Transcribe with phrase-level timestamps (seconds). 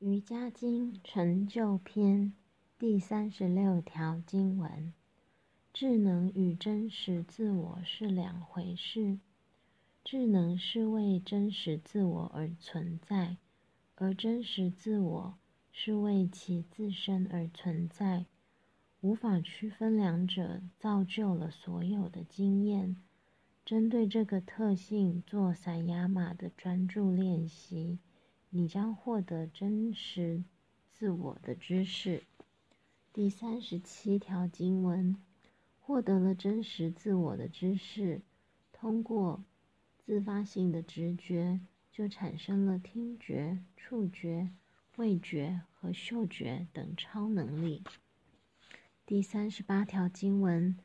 [0.00, 2.34] 瑜伽经成就篇
[2.78, 4.92] 第三十六条经文：
[5.72, 9.18] 智能与真实自我是两回事。
[10.04, 13.38] 智能是为真实自我而存在，
[13.94, 15.38] 而真实自我
[15.72, 18.26] 是为其自身而存在。
[19.00, 22.96] 无法区分两者，造就了所有的经验。
[23.64, 27.98] 针对这个特性做散雅马的专注练习。
[28.56, 30.42] 你将获得真实
[30.90, 32.22] 自我的知识。
[33.12, 35.14] 第三十七条经文：
[35.78, 38.22] 获得了真实自我的知识，
[38.72, 39.44] 通过
[39.98, 41.60] 自发性的直觉，
[41.92, 44.48] 就产生了听觉、触觉、
[44.96, 47.82] 味觉和嗅觉等超能力。
[49.04, 50.78] 第三十八条经文：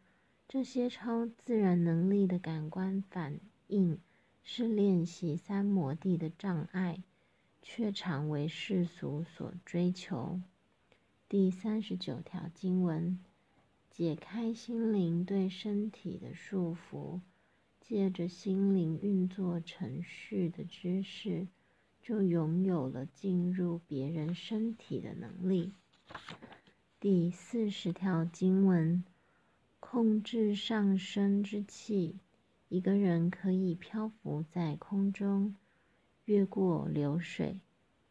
[0.46, 3.98] 这些超自然能力的感官反应，
[4.44, 7.02] 是练习三摩地的障碍。
[7.62, 10.42] 却常为世俗所追求。
[11.30, 13.20] 第三十九条经文：
[13.90, 17.22] 解开心灵对身体的束缚，
[17.80, 21.48] 借着心灵运作程序的知识，
[22.02, 25.72] 就拥有了进入别人身体的能力。
[27.00, 29.04] 第四十条经文：
[29.80, 32.18] 控制上升之气，
[32.70, 35.56] 一个人可以漂浮在空中。
[36.26, 37.60] 越过流水、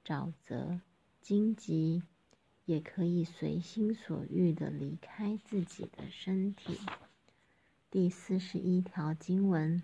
[0.05, 0.81] 沼泽、
[1.21, 2.03] 荆棘，
[2.65, 6.79] 也可以随心所欲的离开自己的身体。
[7.91, 9.83] 第四十一条经文：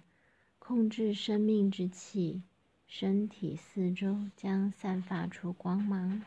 [0.58, 2.42] 控制生命之气，
[2.86, 6.22] 身体四周将散发出光芒。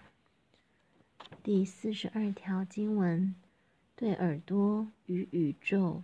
[1.44, 3.36] 第四十二条经文：
[3.96, 6.04] 对耳朵与宇宙、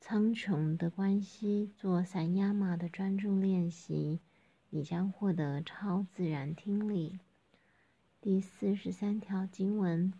[0.00, 4.20] 苍穹的关系做散压马的专注练习。
[4.74, 7.20] 你将获得超自然听力。
[8.20, 10.12] 第四十三条经文：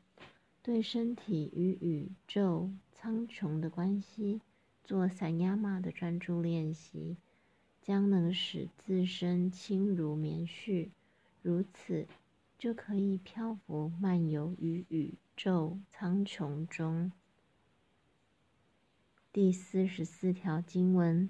[0.63, 4.41] 对身体与宇宙苍穹的关系
[4.85, 7.17] 做散压玛的专注练习，
[7.83, 10.91] 将能使自身轻如棉絮，
[11.43, 12.07] 如此
[12.57, 17.11] 就可以漂浮漫游于宇宙苍穹中。
[19.33, 21.29] 第四十四条经文。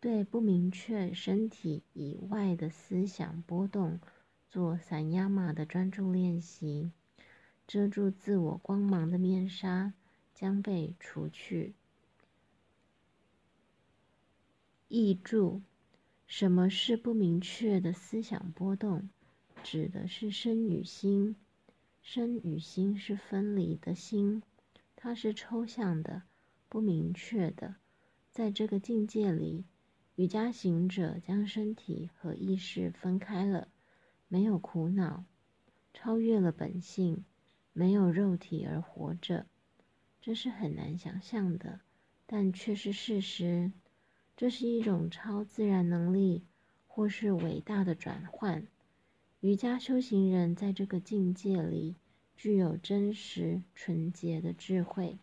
[0.00, 3.98] 对不明确身体以外的思想波动
[4.48, 6.92] 做散压马的专注练习，
[7.66, 9.92] 遮住自我光芒的面纱
[10.32, 11.74] 将被除去。
[14.86, 15.62] 译注：
[16.26, 19.08] 什么是不明确的思想波动？
[19.64, 21.34] 指的是身与心。
[22.00, 24.42] 身与心是分离的心，
[24.96, 26.22] 它是抽象的、
[26.68, 27.74] 不明确的，
[28.30, 29.64] 在这个境界里。
[30.18, 33.68] 瑜伽行者将身体和意识分开了，
[34.26, 35.24] 没有苦恼，
[35.94, 37.24] 超越了本性，
[37.72, 39.46] 没有肉体而活着，
[40.20, 41.78] 这是很难想象的，
[42.26, 43.70] 但却是事实。
[44.36, 46.42] 这是一种超自然能力，
[46.88, 48.66] 或是伟大的转换。
[49.38, 51.94] 瑜伽修行人在这个境界里
[52.36, 55.16] 具有真实纯洁的智慧。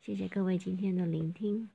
[0.00, 1.68] 谢谢各位今天的聆听。